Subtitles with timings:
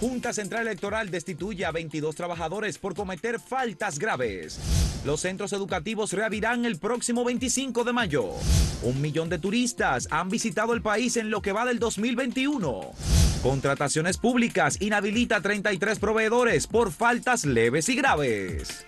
[0.00, 4.58] Junta Central Electoral destituye a 22 trabajadores por cometer faltas graves.
[5.04, 8.30] Los centros educativos reabrirán el próximo 25 de mayo.
[8.82, 12.92] Un millón de turistas han visitado el país en lo que va del 2021.
[13.42, 18.86] Contrataciones públicas inhabilita 33 proveedores por faltas leves y graves.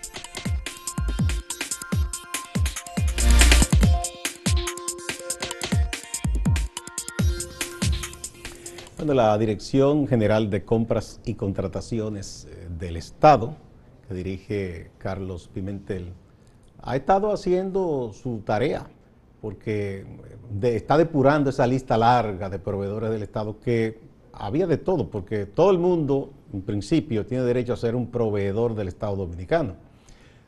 [9.03, 13.53] Bueno, la Dirección General de Compras y Contrataciones eh, del Estado,
[14.07, 16.13] que dirige Carlos Pimentel,
[16.81, 18.87] ha estado haciendo su tarea
[19.41, 20.05] porque
[20.61, 23.99] está depurando esa lista larga de proveedores del Estado que
[24.31, 28.73] había de todo, porque todo el mundo, en principio, tiene derecho a ser un proveedor
[28.73, 29.75] del Estado Dominicano.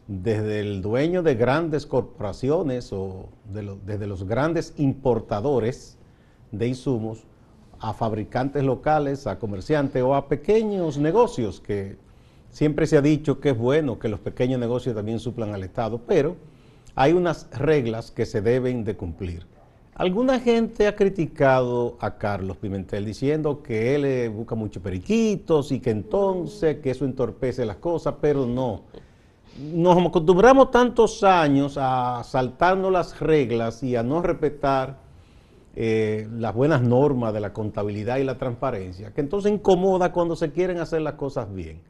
[0.08, 5.97] Desde el dueño de grandes corporaciones o desde los grandes importadores
[6.53, 7.25] de insumos
[7.79, 11.97] a fabricantes locales, a comerciantes o a pequeños negocios, que
[12.49, 16.00] siempre se ha dicho que es bueno que los pequeños negocios también suplan al Estado,
[16.05, 16.35] pero
[16.95, 19.45] hay unas reglas que se deben de cumplir.
[19.95, 25.91] Alguna gente ha criticado a Carlos Pimentel diciendo que él busca muchos periquitos y que
[25.91, 28.81] entonces que eso entorpece las cosas, pero no.
[29.57, 35.05] Nos acostumbramos tantos años a saltarnos las reglas y a no respetar
[35.76, 40.52] eh, las buenas normas de la contabilidad y la transparencia, que entonces incomoda cuando se
[40.52, 41.81] quieren hacer las cosas bien.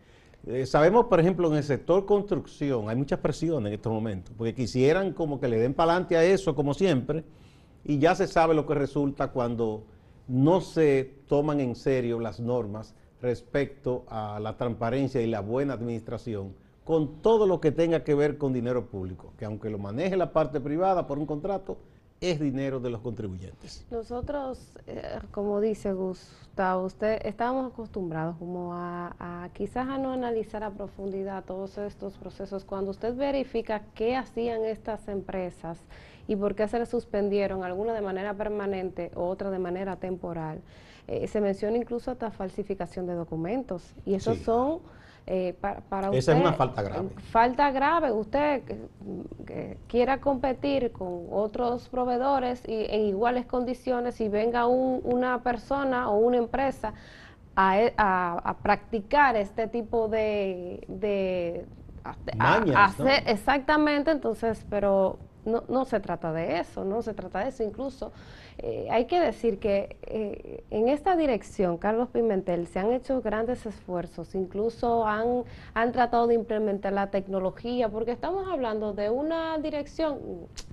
[0.48, 4.54] Eh, sabemos, por ejemplo, en el sector construcción hay muchas presiones en estos momentos, porque
[4.54, 7.24] quisieran como que le den para adelante a eso, como siempre,
[7.84, 9.84] y ya se sabe lo que resulta cuando
[10.28, 16.54] no se toman en serio las normas respecto a la transparencia y la buena administración
[16.84, 20.32] con todo lo que tenga que ver con dinero público, que aunque lo maneje la
[20.32, 21.78] parte privada por un contrato,
[22.22, 23.86] es dinero de los contribuyentes.
[23.92, 30.72] Nosotros, eh, como dice Gustavo, usted estábamos acostumbrados como a, quizás a no analizar a
[30.72, 32.64] profundidad todos estos procesos.
[32.64, 35.80] Cuando usted verifica qué hacían estas empresas
[36.28, 40.62] y por qué se les suspendieron, alguna de manera permanente, otra de manera temporal,
[41.08, 43.94] eh, se menciona incluso hasta falsificación de documentos.
[44.06, 44.80] Y esos son
[45.28, 47.10] eh, para, Esa es una falta grave.
[47.32, 48.12] Falta grave.
[48.12, 56.10] Usted que, quiera competir con otros proveedores y, en iguales condiciones y venga una persona
[56.10, 56.94] o una empresa
[57.56, 57.94] a, e,
[58.62, 60.84] practicar este tipo de...
[60.88, 61.66] de
[62.04, 67.64] hacer, Exactamente, entonces, pero no, no se trata de eso, no se trata de eso.
[67.64, 68.12] Incluso
[68.58, 73.66] eh, hay que decir que eh, en esta dirección, Carlos Pimentel, se han hecho grandes
[73.66, 75.44] esfuerzos, incluso han,
[75.74, 80.20] han tratado de implementar la tecnología, porque estamos hablando de una dirección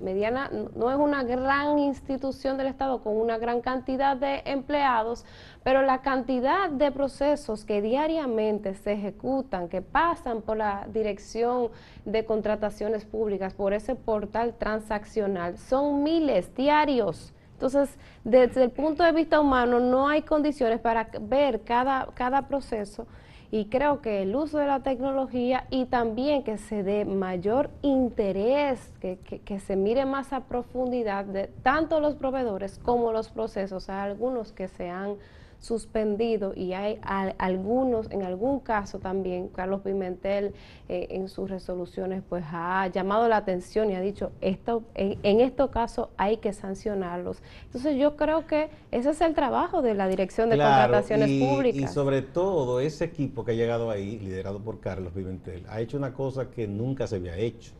[0.00, 5.24] mediana, no es una gran institución del Estado con una gran cantidad de empleados,
[5.64, 11.70] pero la cantidad de procesos que diariamente se ejecutan, que pasan por la dirección
[12.04, 17.32] de contrataciones públicas, por ese portal transaccional, son miles diarios.
[17.62, 23.06] Entonces, desde el punto de vista humano, no hay condiciones para ver cada, cada proceso
[23.52, 28.92] y creo que el uso de la tecnología y también que se dé mayor interés,
[29.00, 33.88] que, que, se mire más a profundidad de tanto los proveedores como los procesos.
[33.88, 35.14] Hay algunos que se han
[35.62, 36.98] suspendido y hay
[37.38, 40.54] algunos, en algún caso también, Carlos Pimentel
[40.88, 45.70] eh, en sus resoluciones pues ha llamado la atención y ha dicho, esto, en, estos
[45.70, 47.38] casos hay que sancionarlos.
[47.66, 51.90] Entonces yo creo que ese es el trabajo de la Dirección de Contrataciones Públicas.
[51.90, 55.96] Y sobre todo ese equipo que ha llegado ahí, liderado por Carlos Pimentel, ha hecho
[55.96, 57.72] una cosa que nunca se había hecho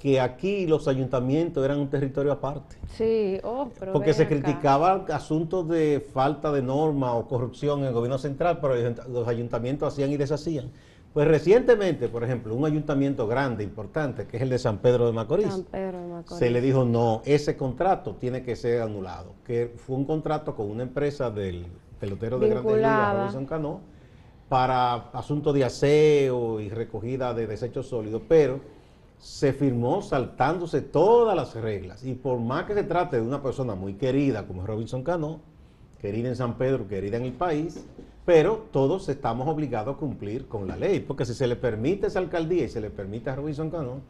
[0.00, 2.76] que aquí los ayuntamientos eran un territorio aparte.
[2.96, 8.16] Sí, oh, Porque se criticaba asuntos de falta de norma o corrupción en el gobierno
[8.16, 8.74] central, pero
[9.08, 10.70] los ayuntamientos hacían y deshacían.
[11.12, 15.12] Pues recientemente, por ejemplo, un ayuntamiento grande, importante, que es el de San Pedro de
[15.12, 15.64] Macorís,
[16.24, 20.70] se le dijo, no, ese contrato tiene que ser anulado, que fue un contrato con
[20.70, 21.66] una empresa del
[21.98, 23.80] pelotero de Grandes Ligas, Robinson Cano,
[24.48, 28.79] para asuntos de aseo y recogida de desechos sólidos, pero
[29.20, 32.04] se firmó saltándose todas las reglas.
[32.04, 35.40] Y por más que se trate de una persona muy querida como Robinson Cano,
[36.00, 37.84] querida en San Pedro, querida en el país,
[38.24, 42.18] pero todos estamos obligados a cumplir con la ley, porque si se le permite esa
[42.18, 44.00] alcaldía y se le permite a Robinson Cano,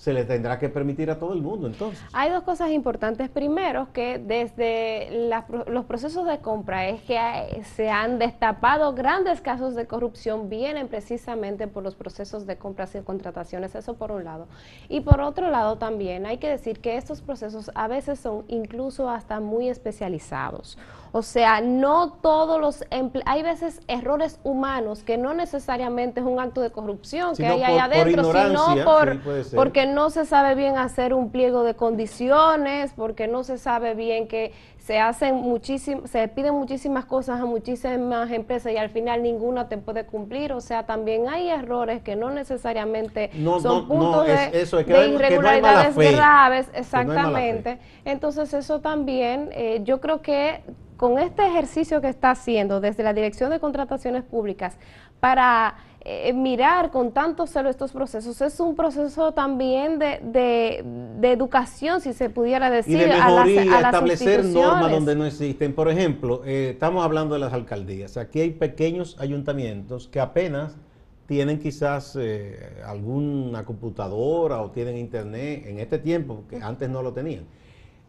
[0.00, 2.02] se le tendrá que permitir a todo el mundo entonces.
[2.14, 3.28] Hay dos cosas importantes.
[3.28, 5.28] Primero, que desde
[5.66, 11.66] los procesos de compra es que se han destapado grandes casos de corrupción, vienen precisamente
[11.66, 14.48] por los procesos de compras y contrataciones, eso por un lado.
[14.88, 19.10] Y por otro lado también hay que decir que estos procesos a veces son incluso
[19.10, 20.78] hasta muy especializados
[21.12, 22.84] O sea, no todos los
[23.24, 27.78] hay veces errores humanos que no necesariamente es un acto de corrupción que hay ahí
[27.78, 29.18] adentro, sino por
[29.54, 34.28] porque no se sabe bien hacer un pliego de condiciones, porque no se sabe bien
[34.28, 39.68] que se hacen muchísimas, se piden muchísimas cosas a muchísimas empresas y al final ninguna
[39.68, 40.52] te puede cumplir.
[40.52, 43.30] O sea, también hay errores que no necesariamente
[43.60, 47.78] son puntos de, irregularidades graves, exactamente.
[48.04, 50.62] Entonces eso también, eh, yo creo que
[51.00, 54.76] con este ejercicio que está haciendo desde la Dirección de Contrataciones Públicas
[55.18, 60.84] para eh, mirar con tanto celo estos procesos es un proceso también de,
[61.22, 65.72] educación, si se pudiera decir, y de mejoría, a, establecer normas donde no existen.
[65.72, 68.18] Por ejemplo, eh, estamos hablando de las alcaldías.
[68.18, 70.76] Aquí hay pequeños ayuntamientos que apenas
[71.24, 77.14] tienen quizás eh, alguna computadora o tienen internet en este tiempo, que antes no lo
[77.14, 77.46] tenían.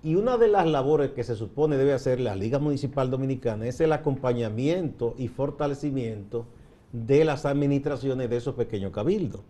[0.03, 3.81] Y una de las labores que se supone debe hacer la Liga Municipal Dominicana es
[3.81, 6.47] el acompañamiento y fortalecimiento
[6.91, 9.41] de las administraciones de esos pequeños cabildos,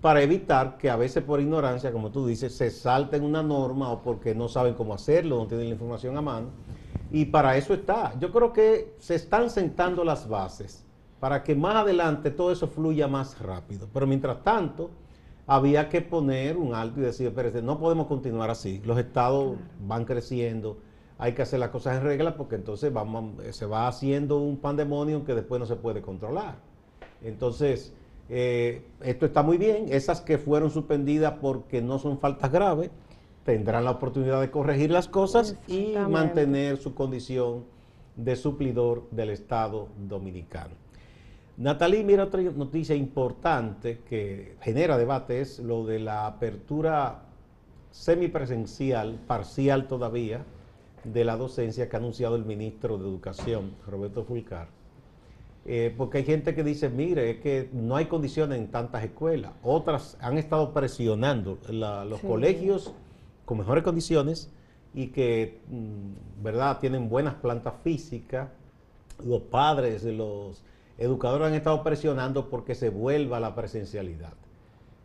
[0.00, 4.02] para evitar que a veces por ignorancia, como tú dices, se salten una norma o
[4.02, 6.48] porque no saben cómo hacerlo, no tienen la información a mano.
[7.12, 8.18] Y para eso está.
[8.18, 10.84] Yo creo que se están sentando las bases
[11.20, 13.88] para que más adelante todo eso fluya más rápido.
[13.92, 14.90] Pero mientras tanto,
[15.50, 18.80] había que poner un alto y decir, espérate, no podemos continuar así.
[18.84, 20.78] Los estados van creciendo,
[21.18, 25.24] hay que hacer las cosas en regla porque entonces vamos, se va haciendo un pandemonio
[25.24, 26.54] que después no se puede controlar.
[27.20, 27.92] Entonces,
[28.28, 29.86] eh, esto está muy bien.
[29.88, 32.92] Esas que fueron suspendidas porque no son faltas graves,
[33.44, 37.64] tendrán la oportunidad de corregir las cosas y mantener su condición
[38.14, 40.76] de suplidor del Estado dominicano.
[41.60, 47.24] Natalie, mira otra noticia importante que genera debate, es lo de la apertura
[47.90, 50.42] semipresencial, parcial todavía,
[51.04, 54.68] de la docencia que ha anunciado el ministro de Educación, Roberto Fulcar
[55.66, 59.52] eh, porque hay gente que dice, mire, es que no hay condiciones en tantas escuelas.
[59.62, 62.94] Otras han estado presionando los colegios
[63.44, 64.50] con mejores condiciones
[64.94, 68.48] y que, mm, ¿verdad?, tienen buenas plantas físicas.
[69.22, 70.64] Los padres, los
[71.00, 74.34] educadores han estado presionando porque se vuelva la presencialidad.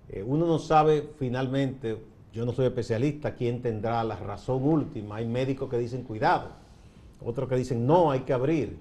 [0.10, 1.98] Eh, uno no sabe finalmente,
[2.32, 5.16] yo no soy especialista, quién tendrá la razón última.
[5.16, 6.50] Hay médicos que dicen cuidado,
[7.24, 8.78] otros que dicen no, hay que abrir.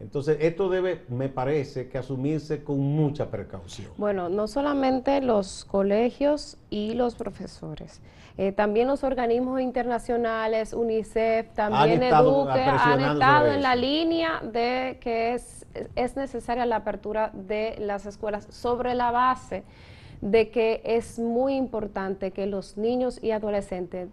[0.00, 3.90] Entonces, esto debe, me parece, que asumirse con mucha precaución.
[3.96, 8.00] Bueno, no solamente los colegios y los profesores,
[8.36, 15.34] eh, también los organismos internacionales, UNICEF, también Eduque, han estado en la línea de que
[15.34, 15.63] es,
[15.94, 19.64] es necesaria la apertura de las escuelas sobre la base
[20.20, 24.08] de que es muy importante que los niños y adolescentes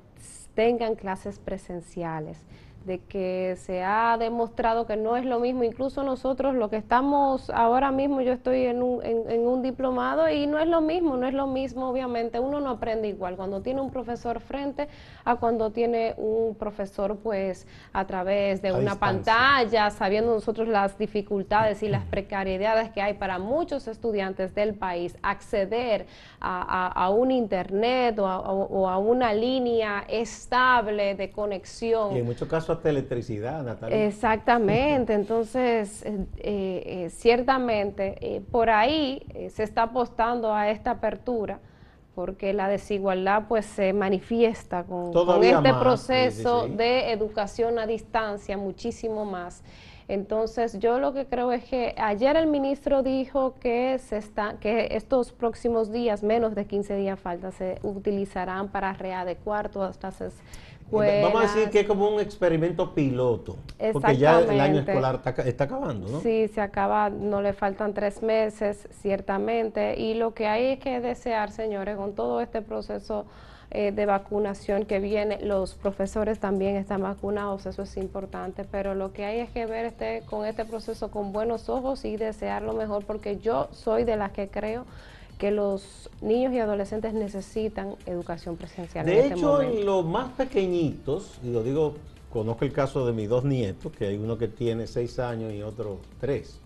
[0.55, 2.37] tengan clases presenciales
[2.85, 7.49] de que se ha demostrado que no es lo mismo, incluso nosotros lo que estamos
[7.51, 11.27] ahora mismo, yo estoy en un, en, un diplomado y no es lo mismo, no
[11.27, 13.35] es lo mismo, obviamente, uno no aprende igual.
[13.35, 14.87] Cuando tiene un profesor frente
[15.25, 21.83] a cuando tiene un profesor pues a través de una pantalla, sabiendo nosotros las dificultades
[21.83, 26.07] y las precariedades que hay para muchos estudiantes del país acceder
[26.39, 32.15] a, un internet o a, o a, una línea estable de conexión.
[32.15, 34.05] Y en muchos casos electricidad, Natalia.
[34.05, 39.23] Exactamente, entonces eh, eh, ciertamente eh, por ahí
[39.53, 41.59] se está apostando a esta apertura
[42.15, 45.11] porque la desigualdad pues se manifiesta con,
[45.43, 49.63] este proceso de educación a distancia muchísimo más.
[50.11, 54.89] Entonces, yo lo que creo es que ayer el ministro dijo que se está que
[54.91, 59.97] estos próximos días, menos de 15 días falta, se utilizarán para readecuar todas
[60.91, 63.55] Vamos a decir que es como un experimento piloto,
[63.93, 66.19] porque ya el año escolar está, acabando, ¿no?
[66.19, 70.99] Sí, se acaba, no le faltan tres meses, ciertamente, y lo que hay es que
[70.99, 73.25] desear, señores, con todo este proceso
[73.73, 79.13] eh, de vacunación que viene, los profesores también están vacunados, eso es importante, pero lo
[79.13, 82.73] que hay es que ver este, con este proceso con buenos ojos y desear lo
[82.73, 84.85] mejor, porque yo soy de las que creo
[85.41, 89.07] que los niños y adolescentes necesitan educación presencial.
[89.07, 91.95] De este hecho, en los más pequeñitos, y lo digo,
[92.31, 95.63] conozco el caso de mis dos nietos, que hay uno que tiene seis años y
[95.63, 96.59] otro tres.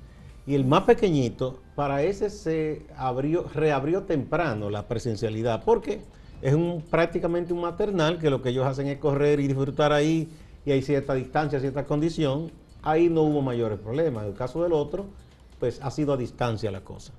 [0.46, 6.02] Y el más pequeñito, para ese se abrió, reabrió temprano la presencialidad, porque
[6.42, 10.28] es un, prácticamente un maternal que lo que ellos hacen es correr y disfrutar ahí,
[10.66, 12.52] y hay cierta distancia, cierta condición.
[12.82, 14.24] Ahí no hubo mayores problemas.
[14.24, 15.06] En el caso del otro,
[15.62, 17.14] pues ha sido a distancia la cosa.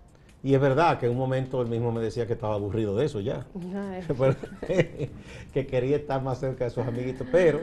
[0.46, 3.06] Y es verdad que en un momento él mismo me decía que estaba aburrido de
[3.06, 3.44] eso ya,
[5.52, 7.58] que quería estar más cerca de sus amiguitos, pero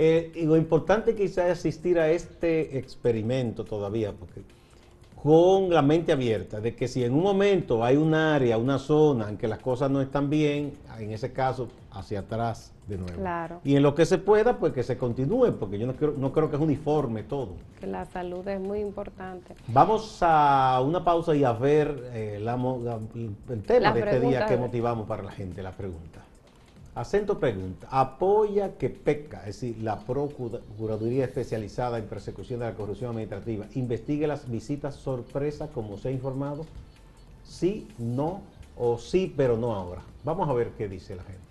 [0.00, 4.42] Eh, y lo importante quizás es asistir a este experimento todavía, porque
[5.22, 9.28] con la mente abierta de que si en un momento hay un área, una zona
[9.28, 13.14] en que las cosas no están bien, en ese caso hacia atrás de nuevo.
[13.14, 13.60] Claro.
[13.64, 16.32] Y en lo que se pueda, pues que se continúe, porque yo no creo, no
[16.32, 17.50] creo que es uniforme todo.
[17.78, 19.54] Que la salud es muy importante.
[19.68, 24.56] Vamos a una pausa y a ver eh, la, el tema de este día que
[24.56, 26.24] motivamos para la gente, la pregunta.
[26.94, 33.10] Acento pregunta, ¿apoya que PECA, es decir, la Procuraduría Especializada en Persecución de la Corrupción
[33.10, 36.66] Administrativa, investigue las visitas sorpresa como se ha informado?
[37.44, 38.40] Sí, no
[38.76, 40.02] o sí, pero no ahora.
[40.24, 41.47] Vamos a ver qué dice la gente.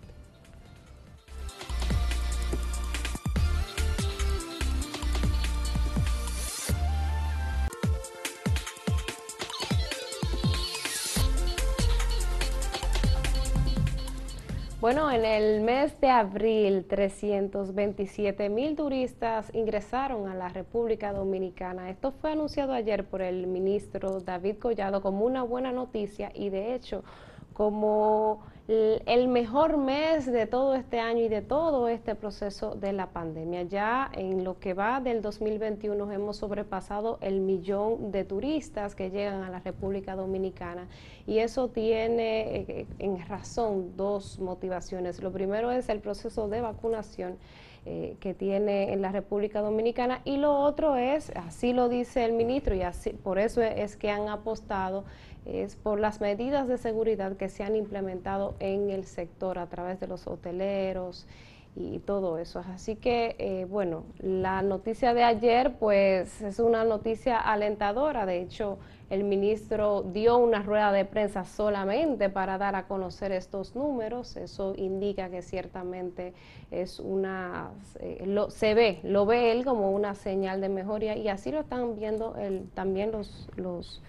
[14.88, 21.89] Bueno, en el mes de abril, 327 mil turistas ingresaron a la República Dominicana.
[21.89, 26.74] Esto fue anunciado ayer por el ministro David Collado como una buena noticia y de
[26.74, 27.03] hecho
[27.58, 33.08] como el mejor mes de todo este año y de todo este proceso de la
[33.08, 33.64] pandemia.
[33.64, 39.42] Ya en lo que va del 2021 hemos sobrepasado el millón de turistas que llegan
[39.42, 40.88] a la República Dominicana
[41.26, 45.24] y eso tiene eh, en razón dos motivaciones.
[45.24, 47.38] Lo primero es el proceso de vacunación
[47.90, 52.34] eh, que tiene en la República Dominicana y lo otro es, así lo dice el
[52.34, 55.06] ministro y así por eso es que han apostado
[55.48, 60.00] es por las medidas de seguridad que se han implementado en el sector a través
[60.00, 61.25] de los hoteleros
[61.75, 62.63] y todo eso.
[62.74, 68.25] Así que, eh, bueno, la noticia de ayer, pues es una noticia alentadora.
[68.25, 73.75] De hecho, el ministro dio una rueda de prensa solamente para dar a conocer estos
[73.75, 74.36] números.
[74.36, 76.34] Eso indica que ciertamente
[76.72, 81.30] es una, eh, lo, se ve, lo ve él como una señal de mejoría y
[81.30, 84.01] así lo están viendo el, también los, los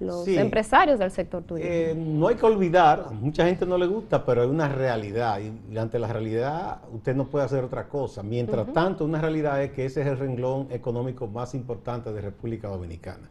[0.00, 1.74] los empresarios del sector turístico.
[1.74, 5.40] Eh, no hay que olvidar, a mucha gente no le gusta, pero hay una realidad
[5.40, 8.22] y, ante la realidad usted no puede hacer otra cosa.
[8.22, 12.68] Mientras tanto, una realidad es que ese es el renglón económico más importante de República
[12.68, 13.28] Dominicana.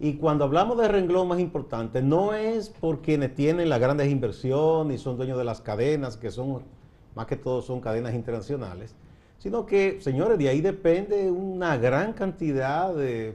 [0.00, 5.00] Y cuando hablamos de renglón más importante, no es por quienes tienen las grandes inversiones
[5.00, 6.62] y son dueños de las cadenas, que son,
[7.16, 8.94] más que todo son cadenas internacionales,
[9.38, 13.34] sino que, señores, de ahí depende una gran cantidad de,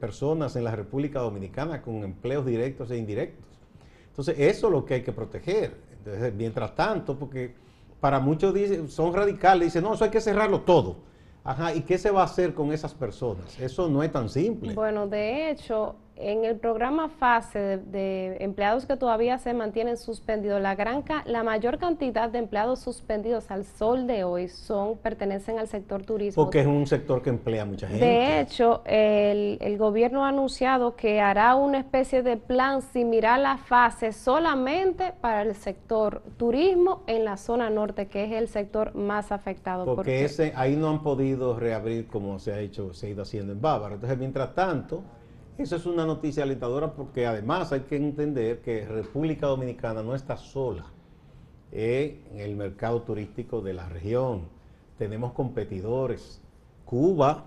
[0.00, 3.46] personas en la República Dominicana con empleos directos e indirectos.
[4.08, 5.76] Entonces, eso es lo que hay que proteger.
[6.36, 7.54] Mientras tanto, porque
[8.00, 10.96] para muchos dicen, son radicales, dicen, no, eso hay que cerrarlo todo.
[11.44, 13.58] Ajá, ¿y qué se va a hacer con esas personas?
[13.60, 14.74] Eso no es tan simple.
[14.74, 20.74] Bueno, de hecho, en el programa FASE de, empleados que todavía se mantienen suspendidos, la
[20.74, 26.04] gran la mayor cantidad de empleados suspendidos al sol de hoy son pertenecen al sector
[26.04, 26.42] turismo.
[26.42, 28.04] Porque es un sector que emplea mucha gente.
[28.04, 33.38] De hecho, el, el gobierno ha anunciado que hará una especie de plan similar a
[33.38, 38.94] la fase solamente para el sector turismo en la zona norte, que es el sector
[38.94, 39.84] más afectado.
[39.84, 43.52] Porque, ese, ahí no han podido reabrir como se ha hecho, se ha ido haciendo
[43.52, 43.94] en Bávaro.
[43.94, 45.02] Entonces, mientras tanto
[45.58, 50.36] eso es una noticia alentadora porque además hay que entender que República Dominicana no está
[50.36, 50.86] sola
[51.70, 54.42] en el mercado turístico de la región.
[54.98, 56.40] Tenemos competidores.
[56.84, 57.44] Cuba,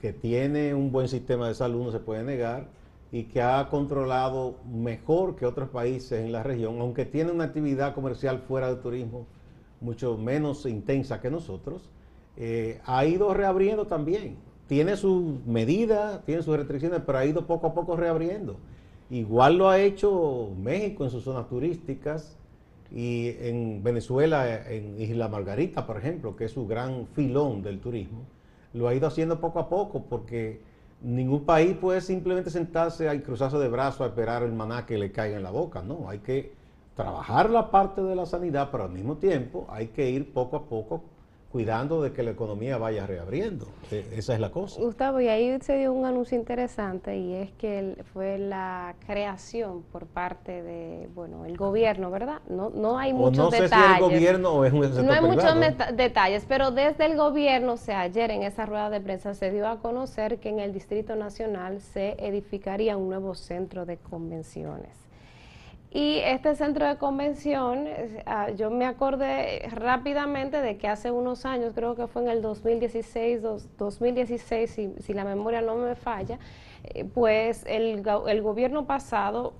[0.00, 2.68] que tiene un buen sistema de salud, no se puede negar,
[3.12, 7.94] y que ha controlado mejor que otros países en la región, aunque tiene una actividad
[7.94, 9.26] comercial fuera del turismo
[9.80, 11.88] mucho menos intensa que nosotros,
[12.36, 14.36] eh, ha ido reabriendo también
[14.70, 18.54] tiene sus medidas, tiene sus restricciones, pero ha ido poco a poco reabriendo.
[19.10, 22.36] Igual lo ha hecho México en sus zonas turísticas
[22.88, 28.20] y en Venezuela, en Isla Margarita, por ejemplo, que es su gran filón del turismo,
[28.72, 30.60] lo ha ido haciendo poco a poco porque
[31.02, 35.10] ningún país puede simplemente sentarse y cruzarse de brazos a esperar el maná que le
[35.10, 36.52] caiga en la boca, no, hay que
[36.94, 40.66] trabajar la parte de la sanidad, pero al mismo tiempo hay que ir poco a
[40.66, 41.02] poco
[41.50, 43.66] cuidando de que la economía vaya reabriendo.
[43.90, 44.80] E, esa es la cosa.
[44.80, 50.06] Gustavo, y ahí se dio un anuncio interesante y es que fue la creación por
[50.06, 52.40] parte de, bueno, el gobierno, ¿verdad?
[52.48, 53.96] No, no hay muchos no sé detalles.
[53.96, 55.54] Si el gobierno o es un No hay muchos
[55.96, 59.66] detalles, pero desde el gobierno, o sea, ayer en esa rueda de prensa se dio
[59.66, 65.09] a conocer que en el Distrito Nacional se edificaría un nuevo centro de convenciones.
[65.92, 67.88] Y este centro de convención,
[68.24, 72.42] ah, yo me acordé rápidamente de que hace unos años, creo que fue en el
[72.42, 73.42] 2016,
[73.76, 76.38] 2016 si, si la memoria no me falla,
[76.84, 79.52] eh, pues el, el, gobierno pasado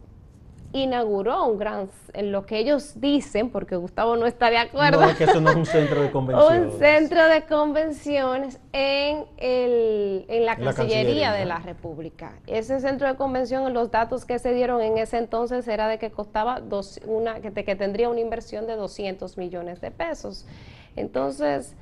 [0.73, 5.05] inauguró un gran, en lo que ellos dicen, porque Gustavo no está de acuerdo.
[5.05, 6.75] No, que eso no es un centro de convenciones.
[6.75, 12.35] un centro de convenciones en, el, en la, Cancillería, de la República.
[12.47, 16.11] Ese centro de convención, los datos que se dieron en ese entonces era de que
[16.11, 20.47] costaba dos, una, que, que tendría una inversión de 200 millones de pesos.
[20.95, 21.75] Entonces,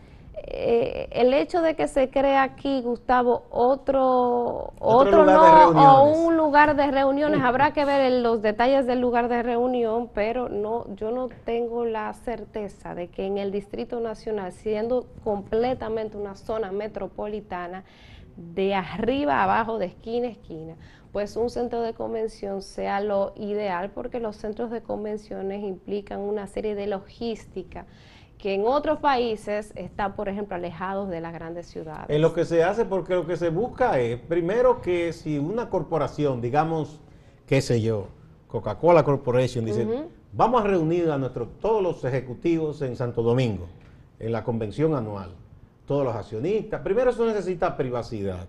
[0.46, 6.76] eh, el hecho de que se crea aquí, Gustavo, otro, otro, no, o un lugar
[6.76, 11.28] de reuniones, habrá que ver los detalles del lugar de reunión, pero no, yo no
[11.44, 17.84] tengo la certeza de que en el Distrito Nacional, siendo completamente una zona metropolitana,
[18.36, 20.76] de arriba a abajo, de esquina a esquina,
[21.12, 26.46] pues un centro de convención sea lo ideal, porque los centros de convenciones implican una
[26.46, 27.86] serie de logística
[28.38, 32.06] que en otros países están, por ejemplo, alejados de las grandes ciudades.
[32.08, 35.68] En lo que se hace, porque lo que se busca es, primero que si una
[35.68, 37.00] corporación, digamos,
[37.46, 38.06] qué sé yo,
[38.46, 39.86] Coca-Cola Corporation, dice,
[40.32, 43.66] vamos a reunir a nuestros, todos los ejecutivos en Santo Domingo,
[44.20, 45.30] en la convención anual,
[45.84, 48.46] todos los accionistas, primero eso necesita privacidad,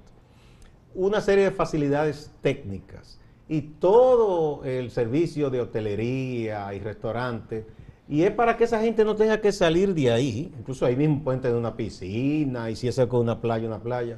[0.94, 7.66] una serie de facilidades técnicas y todo el servicio de hotelería y restaurantes
[8.10, 11.24] y es para que esa gente no tenga que salir de ahí, incluso ahí mismo
[11.24, 14.18] pueden tener una piscina, y si es con una playa, una playa,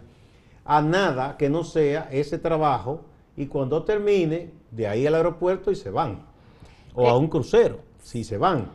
[0.64, 3.02] a nada que no sea ese trabajo,
[3.36, 6.26] y cuando termine, de ahí al aeropuerto y se van,
[6.96, 7.18] o a eh.
[7.18, 8.70] un crucero, si se van.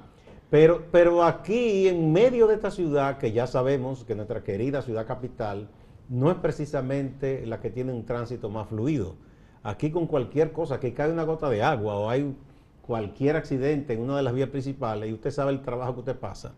[0.50, 5.06] Pero, pero aquí, en medio de esta ciudad, que ya sabemos que nuestra querida ciudad
[5.06, 5.70] capital
[6.10, 9.14] no es precisamente la que tiene un tránsito más fluido.
[9.62, 12.36] Aquí con cualquier cosa, que cae una gota de agua o hay
[12.86, 16.16] cualquier accidente en una de las vías principales y usted sabe el trabajo que usted
[16.16, 16.52] pasa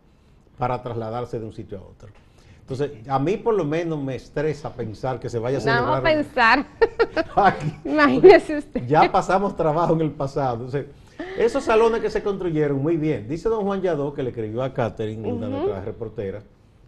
[0.58, 2.08] para trasladarse de un sitio a otro.
[2.60, 5.96] Entonces, a mí por lo menos me estresa pensar que se vaya a celebrar.
[5.96, 6.66] No, pensar.
[7.84, 8.86] Imagínese usted.
[8.86, 10.66] Ya pasamos trabajo en el pasado.
[10.66, 10.86] Entonces,
[11.38, 13.26] esos salones que se construyeron, muy bien.
[13.26, 16.44] Dice don Juan Yadó, que le escribió a Catherine, una de nuestras reporteras,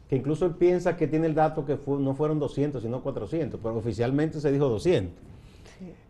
[0.09, 3.77] que incluso él piensa que tiene el dato que no fueron 200, sino 400, pero
[3.77, 5.15] oficialmente se dijo 200.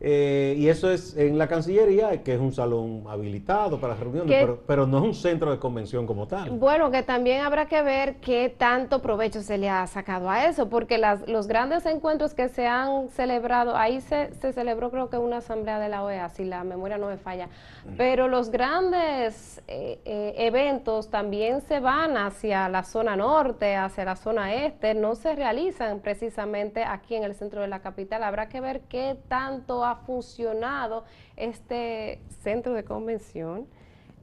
[0.01, 4.87] Eh, y eso es en la Cancillería, que es un salón habilitado para reuniones, pero,
[4.87, 6.51] no es un centro de convención como tal.
[6.51, 10.69] Bueno, que también habrá que ver qué tanto provecho se le ha sacado a eso,
[10.69, 15.19] porque las, los grandes encuentros que se han celebrado, ahí se, se celebró creo que
[15.19, 17.97] una asamblea de la OEA, si la memoria no me falla, mm.
[17.97, 24.17] pero los grandes eh, eh, eventos también se van hacia la zona norte, hacia la
[24.17, 28.23] zona este, no se realizan precisamente aquí en el centro de la capital.
[28.23, 31.05] Habrá que ver qué tanto ha funcionado
[31.37, 33.67] este centro de convención.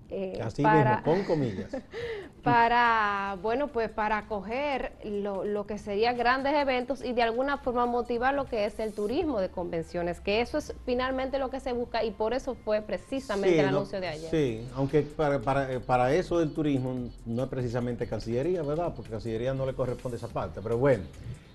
[0.10, 1.70] Eh, Así para, con comillas.
[2.44, 8.34] para, bueno, pues para acoger lo, que serían grandes eventos y de alguna forma motivar
[8.34, 12.06] lo que es el turismo de convenciones, que eso es finalmente lo que se busca
[12.06, 14.32] y por eso fue precisamente el anuncio de ayer.
[14.32, 18.94] Sí, aunque para, para, para, eso del turismo no es precisamente Cancillería, ¿verdad?
[18.96, 21.04] Porque Cancillería no le corresponde esa parte, pero bueno.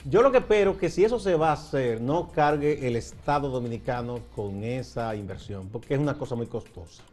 [0.05, 3.49] Yo lo que espero que si eso se va a hacer, no cargue el Estado
[3.51, 7.05] dominicano con esa inversión, porque es una cosa muy costosa.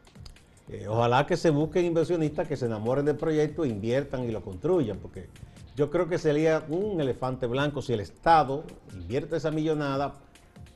[0.70, 4.98] Eh, ojalá que se busquen inversionistas que se enamoren del proyecto, inviertan y lo construyan,
[5.00, 5.28] porque
[5.76, 10.14] yo creo que sería un elefante blanco si el Estado invierte esa millonada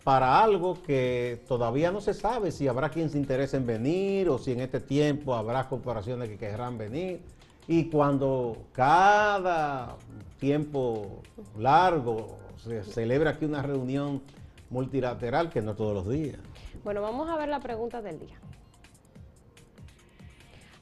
[0.04, 4.38] para algo que todavía no se sabe si habrá quien se interese en venir o
[4.38, 7.22] si en este tiempo habrá corporaciones que querrán venir.
[7.68, 9.96] Y cuando cada
[10.40, 11.22] tiempo
[11.58, 14.22] largo se celebra aquí una reunión
[14.70, 16.40] multilateral, que no todos los días.
[16.84, 18.38] Bueno, vamos a ver la pregunta del día.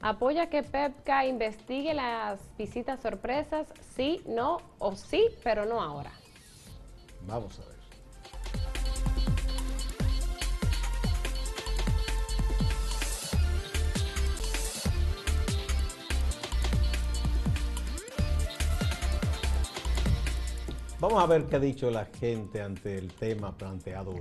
[0.04, 3.68] ¿Apoya que PEPCA investigue las visitas sorpresas?
[3.94, 6.10] Sí, no o sí, pero no ahora.
[7.24, 7.72] Vamos a ver.
[20.98, 24.20] Vamos a ver qué ha dicho la gente ante el tema planteado hoy.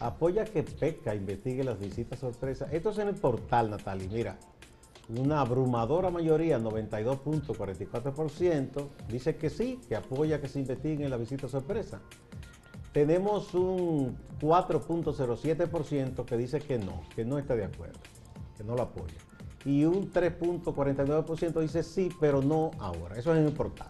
[0.00, 2.72] Apoya que PECA investigue las visitas sorpresas.
[2.72, 4.08] Esto es en el portal, Natalie.
[4.08, 4.36] Mira,
[5.08, 12.00] una abrumadora mayoría, 92.44%, dice que sí, que apoya que se investiguen las visitas sorpresa.
[12.92, 17.98] Tenemos un 4.07% que dice que no, que no está de acuerdo,
[18.56, 19.16] que no lo apoya.
[19.64, 23.16] Y un 3.49% dice sí, pero no ahora.
[23.16, 23.88] Eso es en el portal.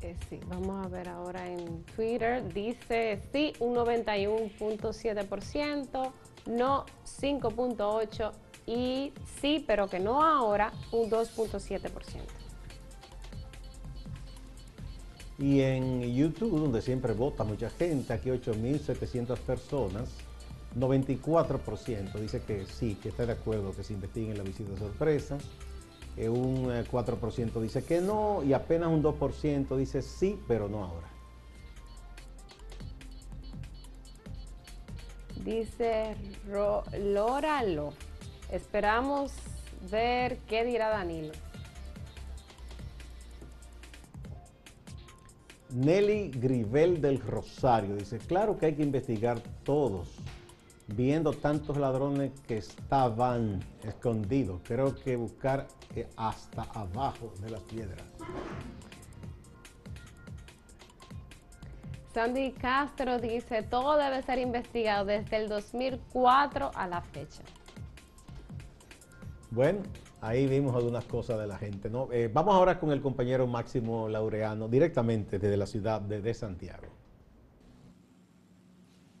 [0.00, 2.52] Eh, sí, vamos a ver ahora en Twitter.
[2.52, 6.12] Dice sí, un 91.7%,
[6.46, 8.32] no 5.8%
[8.70, 11.90] y sí, pero que no ahora, un 2.7%.
[15.40, 20.10] Y en YouTube, donde siempre vota mucha gente, aquí 8.700 personas,
[20.78, 25.38] 94% dice que sí, que está de acuerdo que se investiguen la visita sorpresa.
[26.16, 30.84] Eh, un 4% eh, dice que no y apenas un 2% dice sí, pero no
[30.84, 31.08] ahora.
[35.42, 36.14] Dice
[36.46, 37.94] Lóralo.
[38.52, 39.32] Esperamos
[39.90, 41.32] ver qué dirá Danilo.
[45.72, 50.08] Nelly Grivel del Rosario dice, claro que hay que investigar todos,
[50.88, 54.60] viendo tantos ladrones que estaban escondidos.
[54.64, 58.02] Creo que buscar eh, hasta abajo de las piedras.
[62.12, 67.42] Sandy Castro dice, todo debe ser investigado desde el 2004 a la fecha.
[69.50, 69.80] Bueno,
[70.20, 71.90] ahí vimos algunas cosas de la gente.
[71.90, 72.08] ¿no?
[72.12, 76.86] Eh, vamos ahora con el compañero Máximo Laureano, directamente desde la ciudad de, Santiago.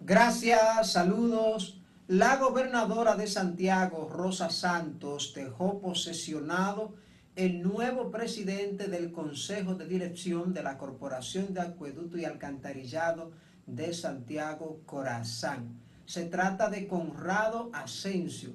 [0.00, 1.80] Gracias, saludos.
[2.06, 6.94] La gobernadora de Santiago, Rosa Santos, dejó posesionado
[7.34, 13.32] el nuevo presidente del Consejo de Dirección de la Corporación de Acueducto y Alcantarillado
[13.66, 15.80] de Santiago, Corazán.
[16.04, 18.50] Se trata de Conrado Asensio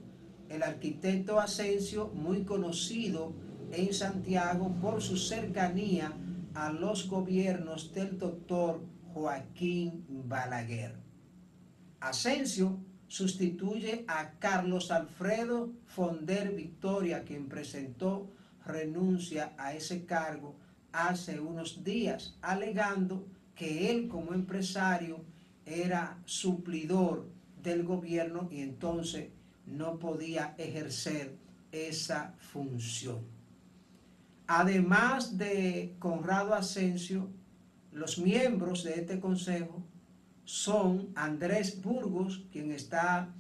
[0.49, 3.33] el arquitecto Asensio, muy conocido
[3.71, 6.13] en Santiago por su cercanía
[6.53, 8.81] a los gobiernos del doctor
[9.13, 10.95] Joaquín Balaguer.
[11.99, 18.29] Asensio sustituye a Carlos Alfredo Fonder Victoria, quien presentó
[18.65, 20.55] renuncia a ese cargo
[20.91, 25.23] hace unos días, alegando que él como empresario
[25.65, 27.27] era suplidor
[27.61, 29.29] del gobierno y entonces
[29.65, 31.35] no podía ejercer
[31.71, 33.19] esa función.
[34.47, 37.29] Además de Conrado Asensio,
[37.91, 39.83] los miembros de este consejo
[40.43, 43.33] son Andrés Burgos, quien está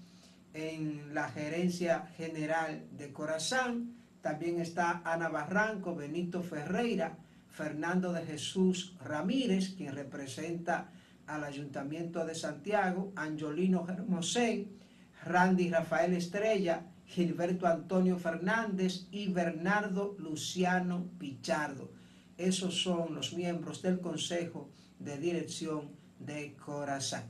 [0.53, 7.17] en la gerencia general de Corazán, también está Ana Barranco, Benito Ferreira,
[7.51, 10.89] Fernando de Jesús Ramírez, quien representa
[11.27, 14.71] al Ayuntamiento de Santiago, Angelino Germosén,
[15.25, 21.91] Randy Rafael Estrella, Gilberto Antonio Fernández y Bernardo Luciano Pichardo.
[22.37, 27.23] Esos son los miembros del Consejo de Dirección de Corazán.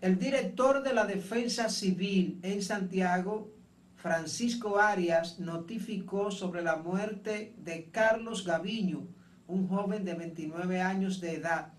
[0.00, 3.52] El director de la Defensa Civil en Santiago,
[3.96, 9.06] Francisco Arias, notificó sobre la muerte de Carlos Gaviño,
[9.48, 11.72] un joven de 29 años de edad.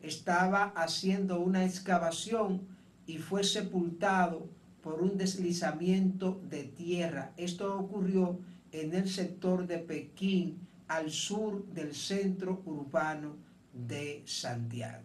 [0.00, 2.66] Estaba haciendo una excavación
[3.06, 7.32] y fue sepultado por un deslizamiento de tierra.
[7.36, 8.38] Esto ocurrió
[8.72, 13.36] en el sector de Pekín, al sur del centro urbano
[13.72, 15.04] de Santiago.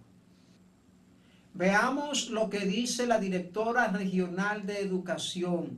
[1.54, 5.78] Veamos lo que dice la directora regional de educación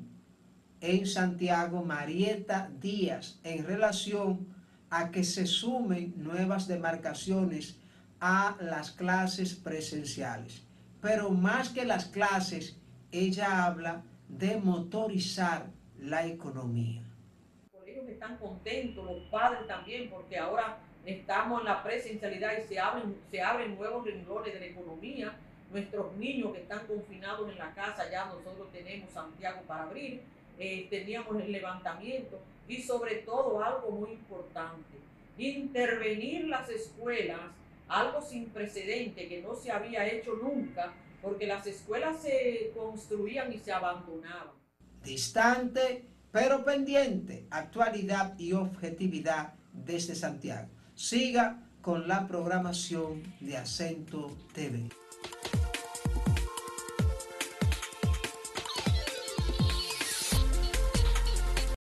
[0.79, 4.47] en Santiago, Marieta Díaz, en relación
[4.89, 7.77] a que se sumen nuevas demarcaciones
[8.19, 10.61] a las clases presenciales.
[11.01, 12.77] Pero más que las clases,
[13.19, 15.67] ella habla de motorizar
[15.99, 17.01] la economía.
[17.71, 22.79] Los colegios están contentos, los padres también, porque ahora estamos en la presencialidad y se
[22.79, 25.37] abren, se abren nuevos renglones de la economía.
[25.71, 30.21] Nuestros niños que están confinados en la casa, ya nosotros tenemos Santiago para abrir,
[30.57, 34.97] eh, teníamos el levantamiento y sobre todo algo muy importante,
[35.37, 37.39] intervenir las escuelas,
[37.87, 40.93] algo sin precedente que no se había hecho nunca,
[41.25, 44.53] porque las escuelas se construían y se abandonaban.
[45.03, 50.69] Distante, pero pendiente, actualidad y objetividad desde Santiago.
[50.93, 54.87] Siga con la programación de Acento TV.